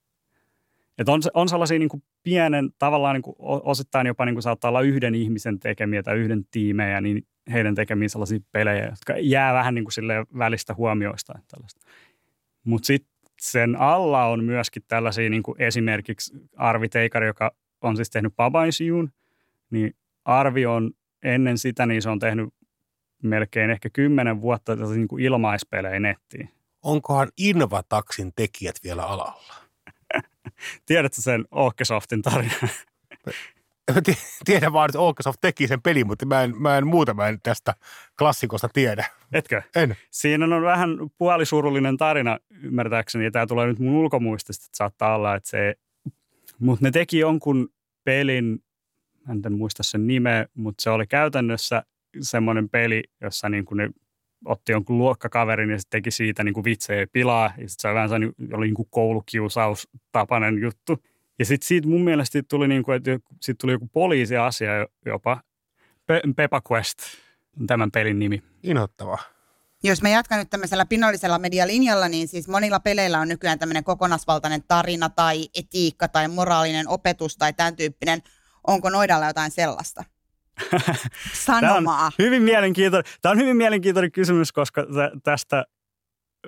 [0.98, 4.70] Et on, on sellaisia niin kuin pienen, tavallaan niin kuin osittain jopa niin kuin saattaa
[4.70, 9.76] olla yhden ihmisen tekemiä tai yhden tiimejä, niin heidän tekemiä sellaisia pelejä, jotka jää vähän
[9.76, 11.40] niin kuin välistä huomioista.
[12.64, 18.10] Mutta sitten sen alla on myöskin tällaisia niin kuin esimerkiksi Arvi Teikari, joka on siis
[18.10, 19.12] tehnyt Pabaisiun,
[19.70, 20.92] niin Arvi on
[21.24, 22.54] ennen sitä, niin se on tehnyt
[23.24, 26.50] melkein ehkä kymmenen vuotta niin kuin ilmaispelejä nettiin.
[26.84, 29.67] Onkohan Invataxin tekijät vielä alalla?
[30.86, 32.70] Tiedätkö sen Ohkesoftin tarinan?
[34.46, 37.42] Tiedän vaan, että Microsoft teki sen pelin, mutta mä en, mä en muuta mä en
[37.44, 37.74] tästä
[38.18, 39.06] klassikosta tiedä.
[39.34, 39.62] Etkö?
[39.76, 39.96] En.
[40.12, 45.36] Siinä on vähän puolisurullinen tarina ymmärtääkseni, ja tämä tulee nyt mun ulkomuistista, että saattaa olla,
[45.36, 45.76] että se...
[46.60, 47.70] Mutta ne teki jonkun
[48.04, 48.64] pelin,
[49.28, 51.84] mä en muista sen nimeä, mutta se oli käytännössä
[52.22, 53.90] semmoinen peli, jossa niin kuin ne
[54.48, 57.46] otti jonkun luokkakaverin ja sitten teki siitä niin kuin vitsejä pilaa.
[57.46, 61.04] Ja sitten se oli vähän sellainen, oli niin kuin koulukiusaus tapainen juttu.
[61.40, 64.72] Ja sitten siitä mun mielestä tuli, niin kuin, että siitä tuli joku poliisiasia
[65.06, 65.42] jopa.
[66.06, 66.98] Pe- Pepa Quest
[67.62, 68.44] on tämän pelin nimi.
[68.64, 69.20] Inhottavaa.
[69.84, 74.64] Jos mä jatkan nyt tämmöisellä pinnallisella medialinjalla, niin siis monilla peleillä on nykyään tämmöinen kokonaisvaltainen
[74.68, 78.22] tarina tai etiikka tai moraalinen opetus tai tämän tyyppinen.
[78.68, 80.04] Onko noidalla jotain sellaista?
[81.46, 82.12] Tämä on Sanomaa.
[82.20, 85.66] hyvin mielenkiintoinen, tämä on hyvin mielenkiintoinen kysymys, koska tä- tästä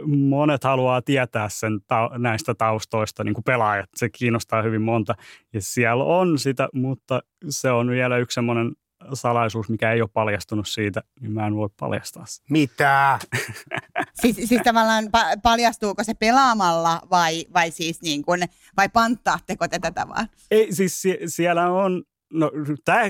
[0.08, 3.90] monet haluaa tietää sen ta- näistä taustoista, niin kuin pelaajat.
[3.96, 5.16] Se kiinnostaa hyvin monta.
[5.54, 8.72] Ja siellä on sitä, mutta se on vielä yksi semmoinen
[9.14, 12.46] salaisuus, mikä ei ole paljastunut siitä, niin mä en voi paljastaa sitä.
[12.50, 13.20] Mitä?
[14.22, 18.42] Siis, siis tavallaan pa- paljastuuko se pelaamalla vai, vai siis niin kuin,
[18.78, 20.28] vai panttaatteko te tätä vaan?
[20.52, 22.52] Ei, siis sie- siellä on, no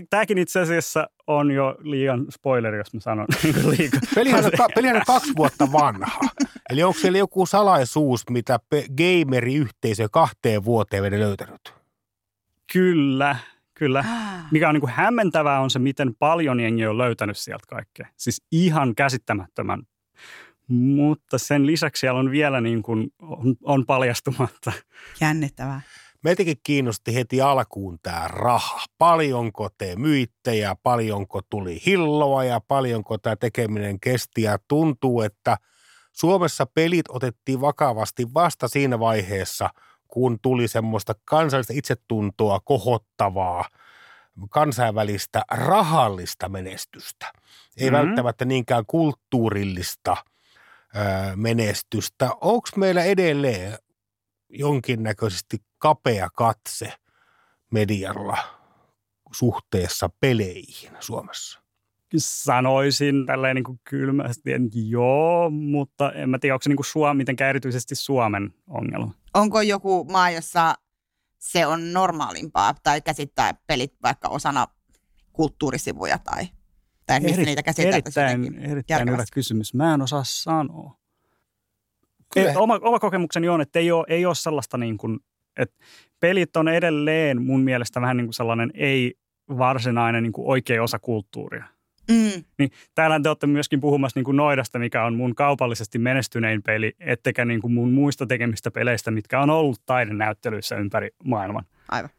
[0.10, 4.00] tämäkin itse asiassa on jo liian spoileri, jos mä sanon niin liikaa.
[4.16, 6.20] Pelihän on, ka- pelihän on kaksi vuotta vanha.
[6.70, 11.74] Eli onko siellä joku salaisuus, mitä pe- gameriyhteisö kahteen vuoteen vielä löytänyt?
[12.72, 13.36] Kyllä,
[13.74, 14.06] kyllä.
[14.52, 18.08] Mikä on niin kuin hämmentävää on se, miten paljon jengi on löytänyt sieltä kaikkea.
[18.18, 19.84] Siis ihan käsittämättömän.
[20.68, 24.72] Mutta sen lisäksi siellä on vielä niin kuin, on, on paljastumatta.
[25.22, 25.82] Jännittävää.
[26.24, 28.80] Meitäkin kiinnosti heti alkuun tämä raha.
[28.98, 34.42] Paljonko te myitte ja paljonko tuli hilloa ja paljonko tämä tekeminen kesti.
[34.42, 35.58] Ja tuntuu, että
[36.14, 39.70] Suomessa pelit otettiin vakavasti vasta siinä vaiheessa,
[40.08, 43.66] kun tuli semmoista kansallista itsetuntoa kohottavaa
[44.50, 47.32] kansainvälistä rahallista menestystä.
[47.78, 47.98] Ei Mhm.
[48.00, 50.18] välttämättä niinkään kulttuurillista
[51.36, 52.30] menestystä.
[52.42, 53.78] Onko meillä edelleen
[54.50, 56.94] jonkinnäköisesti kapea katse
[57.72, 58.38] medialla
[59.32, 61.60] suhteessa peleihin Suomessa?
[62.18, 66.86] Sanoisin tälleen niin kuin kylmästi, että joo, mutta en mä tiedä, onko se niin kuin
[66.86, 69.14] Suom, mitenkään erityisesti Suomen ongelma.
[69.34, 70.76] Onko joku maa, jossa
[71.38, 74.68] se on normaalimpaa tai käsittää pelit vaikka osana
[75.34, 76.48] kulttuurisivuja tai,
[77.06, 79.74] tai missä Eri- niitä käsiteltäisiin Erittäin, jotenkin erittäin hyvä kysymys.
[79.74, 80.99] Mä en osaa sanoa.
[82.34, 82.54] Kyllä.
[82.60, 85.20] Oma, oma kokemukseni on, että ei ole, ei ole sellaista niin kuin,
[85.58, 85.76] että
[86.20, 89.13] pelit on edelleen mun mielestä vähän niin kuin sellainen ei
[89.58, 91.63] varsinainen niin kuin oikea osa kulttuuria.
[92.12, 96.63] Mm, Niin täällähän te olette myöskin puhumassa niin kuin Noidasta, mikä on mun kaupallisesti menestynein
[96.63, 101.63] peli, ettekä niin kuin mun muista tekemistä peleistä, mitkä on ollut taidenäyttelyissä ympäri maailman.
[101.92, 102.10] aivan,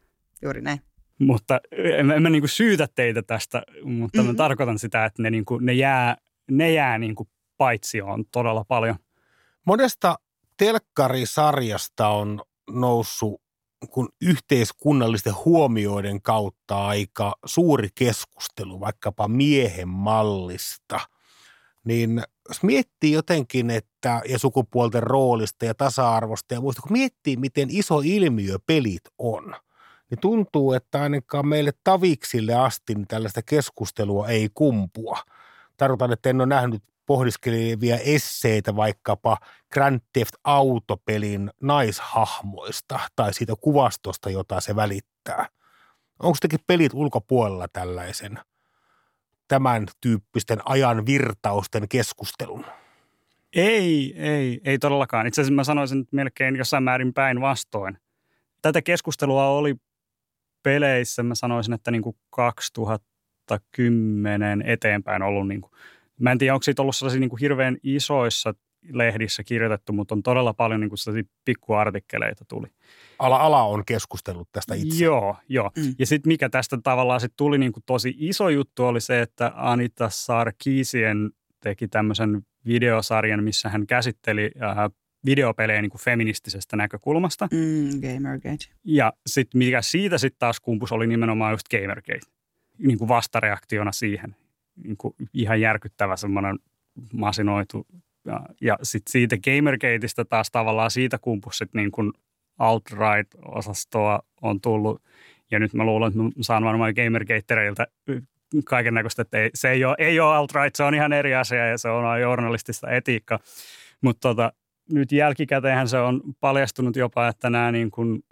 [0.41, 0.79] juuri näin.
[1.19, 4.19] Mutta en, mä- en mä niin kuin syytä teitä tästä, mutta mm-hmm.
[4.19, 4.27] Mhm.
[4.27, 6.17] mä tarkoitan sitä, että ne, niin kuin, ne jää,
[6.51, 8.95] ne jää niin kuin paitsioon todella paljon.
[9.65, 10.19] Monesta
[10.57, 13.41] telkkarisarjasta on noussut
[13.89, 20.99] kun yhteiskunnallisten huomioiden kautta aika suuri keskustelu vaikkapa miehen mallista,
[21.83, 27.67] niin jos miettii jotenkin, että ja sukupuolten roolista ja tasa-arvosta ja muista, kun miettii, miten
[27.71, 29.55] iso ilmiö pelit on,
[30.09, 35.19] niin tuntuu, että ainakaan meille taviksille asti niin tällaista keskustelua ei kumpua.
[35.77, 39.37] Tarkoitan, että en ole nähnyt pohdiskelevia esseitä vaikkapa
[39.73, 45.47] Grand Theft Auto-pelin naishahmoista tai siitä kuvastosta, jota se välittää.
[46.19, 48.39] Onko tekin pelit ulkopuolella tällaisen
[49.47, 52.65] tämän tyyppisten ajan virtausten keskustelun?
[53.55, 55.27] Ei, ei, ei todellakaan.
[55.27, 57.97] Itse asiassa mä sanoisin melkein jossain määrin päinvastoin.
[58.61, 59.75] Tätä keskustelua oli
[60.63, 65.47] peleissä, mä sanoisin, että niin kuin 2010 eteenpäin ollut.
[65.47, 65.71] Niin kuin,
[66.23, 68.53] mä en tiedä, onko siitä ollut sellaisia niin kuin hirveän isoissa
[68.89, 72.67] lehdissä kirjoitettu, mutta on todella paljon niin kuin sellaisia pikkuartikkeleita tuli.
[73.19, 75.03] Ala, ala on keskustellut tästä itse.
[75.03, 75.71] Joo, joo.
[75.77, 75.95] Mm.
[75.99, 79.51] Ja sitten mikä tästä tavallaan sit tuli niin kuin tosi iso juttu oli se, että
[79.55, 84.91] Anita Sarkisien teki tämmöisen videosarjan, missä hän käsitteli äh,
[85.25, 87.47] videopelejä niin kuin feministisestä näkökulmasta.
[87.51, 88.65] Mm, Gamergate.
[88.83, 92.19] Ja sitten mikä siitä sitten taas kumpus oli nimenomaan just Gamergate,
[92.77, 94.35] niin kuin vastareaktiona siihen.
[94.83, 96.59] Niin kuin ihan järkyttävä semmoinen
[97.13, 97.87] masinoitu.
[98.25, 102.11] Ja, ja sitten siitä Gamergateista taas tavallaan siitä kumpus sitten niin kuin
[102.59, 105.01] alt-right-osastoa on tullut.
[105.51, 107.87] Ja nyt mä luulen, että mä saan varmaan Gamergatereilta
[108.65, 111.67] kaiken näköistä, että ei, se ei ole, ei ole alt-right, se on ihan eri asia
[111.67, 113.39] ja se on journalistista etiikkaa.
[114.01, 114.53] Mutta tota,
[114.91, 118.23] nyt jälkikäteenhän se on paljastunut jopa, että nämä niin kuin,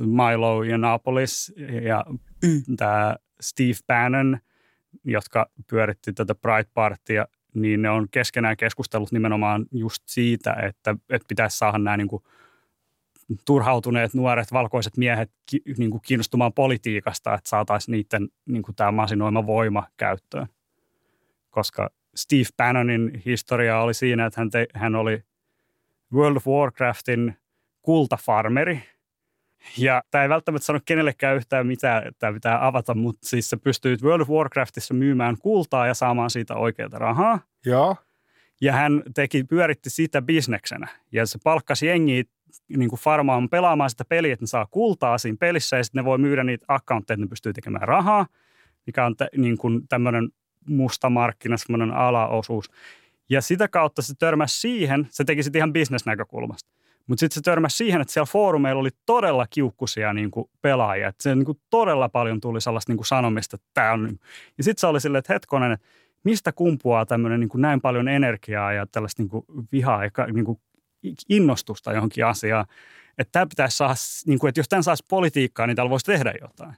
[0.00, 2.04] Milo ja Napolis ja
[2.44, 2.76] mm.
[2.76, 4.38] tämä Steve Bannon,
[5.04, 11.28] jotka pyöritti tätä Pride Partya, niin ne on keskenään keskustellut nimenomaan just siitä, että, että
[11.28, 12.22] pitäisi saada nämä niin kuin
[13.46, 18.92] turhautuneet nuoret valkoiset miehet ki, niin kuin kiinnostumaan politiikasta, että saataisiin niiden niin kuin tämä
[18.92, 20.46] masinoima voima käyttöön.
[21.50, 25.24] Koska Steve Bannonin historia oli siinä, että hän, te, hän oli
[26.12, 27.36] World of Warcraftin
[27.82, 28.82] kultafarmeri.
[29.78, 33.56] Ja tämä ei välttämättä sano kenellekään yhtään mitään, että tämä pitää avata, mutta siis se
[33.56, 37.40] pystyy World of Warcraftissa myymään kultaa ja saamaan siitä oikeaa rahaa.
[37.66, 37.96] Joo.
[38.60, 40.88] Ja hän teki, pyöritti sitä bisneksenä.
[41.12, 42.24] Ja se palkkasi jengiä
[42.76, 46.04] niin kuin farmaan pelaamaan sitä peliä, että ne saa kultaa siinä pelissä ja sitten ne
[46.04, 48.26] voi myydä niitä accountteja, että ne pystyy tekemään rahaa,
[48.86, 50.28] mikä on t- niin kuin tämmöinen
[50.68, 52.70] musta markkina, semmoinen alaosuus.
[53.28, 56.75] Ja sitä kautta se törmäsi siihen, se teki sitten ihan bisnesnäkökulmasta.
[57.06, 61.08] Mutta sitten se törmäsi siihen, että siellä foorumeilla oli todella kiukkusia niin kuin pelaajia.
[61.08, 64.04] Että se niin kuin todella paljon tuli sellaista niin kuin sanomista, että tämä on...
[64.04, 64.20] Niin.
[64.58, 65.86] Ja sitten se oli silleen, että hetkonen, että
[66.24, 70.44] mistä kumpuaa tämmöinen niin kuin näin paljon energiaa ja tällaista niin kuin vihaa ja niin
[70.44, 70.60] kuin
[71.28, 72.66] innostusta johonkin asiaan.
[73.18, 73.94] Että tämä pitäisi saada,
[74.26, 76.74] niin kuin, että jos tämän saisi politiikkaa, niin täällä voisi tehdä jotain.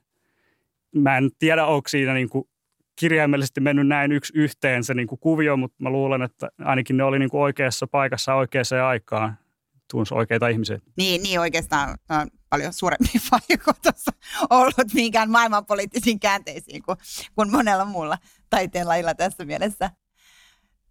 [0.94, 2.48] Mä en tiedä, onko siinä niin kuin
[2.96, 7.04] kirjaimellisesti mennyt näin yksi yhteen se niin kuin kuvio, mutta mä luulen, että ainakin ne
[7.04, 9.38] oli niin kuin oikeassa paikassa oikeaan aikaan
[9.90, 10.78] tunsi oikeita ihmisiä.
[10.96, 14.04] Niin, niin oikeastaan on paljon suurempi vaikutus
[14.50, 16.98] ollut minkään maailmanpoliittisiin käänteisiin kuin,
[17.34, 18.18] kuin monella muulla
[18.50, 19.90] taiteenlajilla tässä mielessä.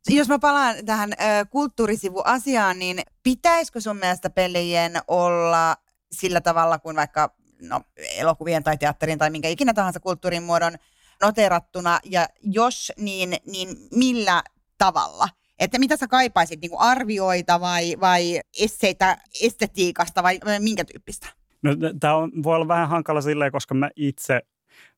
[0.09, 5.75] Jos mä palaan tähän ö, kulttuurisivuasiaan, niin pitäisikö sun mielestä pelien olla
[6.11, 7.81] sillä tavalla kuin vaikka no,
[8.15, 10.73] elokuvien tai teatterin tai minkä ikinä tahansa kulttuurin muodon
[11.21, 14.43] noterattuna, ja jos, niin, niin millä
[14.77, 15.29] tavalla?
[15.59, 21.27] Että mitä sä kaipaisit, niin kuin arvioita vai, vai esseitä estetiikasta vai minkä tyyppistä?
[21.63, 24.41] No, tämä voi olla vähän hankala silleen, koska mä itse,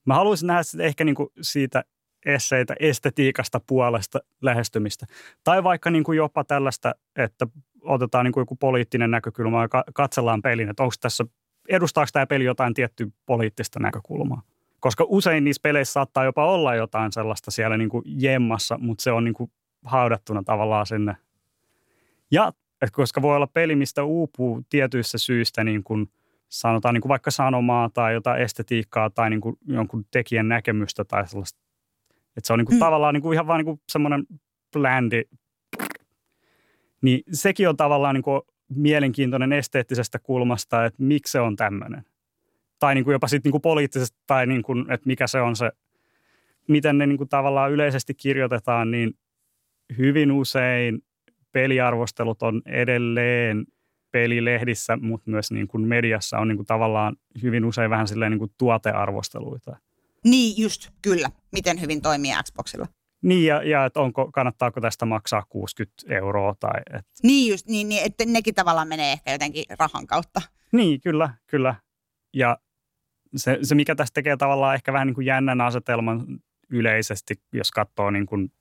[0.05, 1.83] mä haluaisin nähdä sitä ehkä niin kuin siitä
[2.25, 5.05] esseitä estetiikasta puolesta lähestymistä.
[5.43, 7.47] Tai vaikka niin kuin jopa tällaista, että
[7.81, 11.25] otetaan niin kuin joku poliittinen näkökulma ja katsellaan pelin, että onko tässä,
[11.69, 14.41] edustaako tämä peli jotain tiettyä poliittista näkökulmaa.
[14.79, 19.11] Koska usein niissä peleissä saattaa jopa olla jotain sellaista siellä niin kuin jemmassa, mutta se
[19.11, 19.51] on niin kuin
[19.85, 21.15] haudattuna tavallaan sinne.
[22.31, 26.11] Ja että koska voi olla peli, mistä uupuu tietyissä syistä niin kuin
[26.49, 31.27] sanotaan niin kuin vaikka sanomaa tai jotain estetiikkaa tai niin kuin jonkun tekijän näkemystä tai
[31.27, 31.59] sellaista
[32.39, 32.79] että se on niinku mm.
[32.79, 34.25] tavallaan niinku ihan vaan niinku semmoinen
[34.73, 35.23] bländi.
[37.01, 42.05] Niin sekin on tavallaan niinku mielenkiintoinen esteettisestä kulmasta, että miksi se on tämmöinen.
[42.79, 45.71] Tai niinku jopa sitten niinku poliittisesti, tai niinku, että mikä se on se,
[46.67, 49.13] miten ne niinku tavallaan yleisesti kirjoitetaan, niin
[49.97, 51.01] hyvin usein
[51.51, 53.65] peliarvostelut on edelleen
[54.11, 58.39] pelilehdissä, mutta myös niin kuin mediassa on niin kuin tavallaan hyvin usein vähän silleen niin
[58.39, 59.77] kuin tuotearvosteluita.
[60.23, 61.29] Niin just, kyllä.
[61.51, 62.87] Miten hyvin toimii Xboxilla.
[63.21, 66.81] Niin, ja, ja että onko, kannattaako tästä maksaa 60 euroa tai...
[66.93, 67.05] Et...
[67.23, 70.41] Niin just, niin, niin, että nekin tavallaan menee ehkä jotenkin rahan kautta.
[70.71, 71.75] Niin, kyllä, kyllä.
[72.33, 72.57] Ja
[73.35, 76.25] se, se mikä tästä tekee tavallaan ehkä vähän niin kuin jännän asetelman
[76.69, 78.51] yleisesti, jos katsoo niin kuin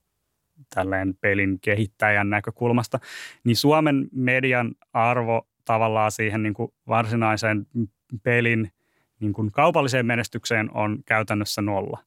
[0.75, 2.99] tälleen pelin kehittäjän näkökulmasta,
[3.45, 7.67] niin Suomen median arvo tavallaan siihen niin kuin varsinaiseen
[8.23, 8.73] pelin
[9.21, 12.03] niin kuin kaupalliseen menestykseen on käytännössä nolla.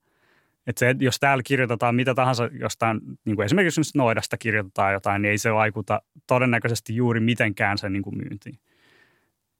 [0.67, 5.21] että se, jos täällä kirjoitetaan mitä tahansa jostain, niin kuin esimerkiksi nyt Noidasta kirjoitetaan jotain,
[5.21, 8.59] niin ei se vaikuta todennäköisesti juuri mitenkään sen niin kuin myyntiin.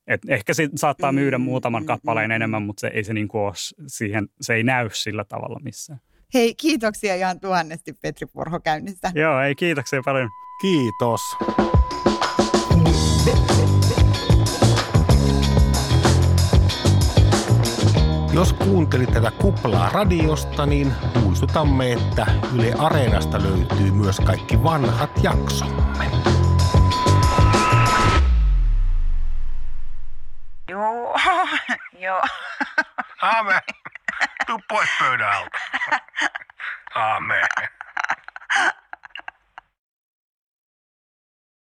[0.07, 3.13] Et ehkä se saattaa myydä Mm, muutaman mm, kappaleen mm, enemmän, mutta se ei, se
[3.13, 3.53] niin kuin ole
[3.87, 5.99] siihen, se ei näy sillä tavalla missään.
[6.33, 9.11] Hei, kiitoksia ihan tuhannesti Petri Purho käynnistä.
[9.15, 10.29] Joo, ei kiitoksia paljon.
[10.61, 11.21] Kiitos.
[18.33, 22.25] Jos kuuntelit tätä kuplaa radiosta, niin muistutamme, että
[22.55, 26.05] Yle Areenasta löytyy myös kaikki vanhat jaksomme.
[30.69, 31.15] Joo,
[32.05, 32.21] joo.
[33.21, 33.61] Aamen.
[34.51, 35.49] little blackbird out.
[36.95, 37.47] oh, man.